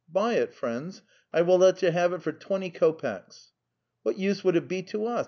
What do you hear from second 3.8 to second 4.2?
"What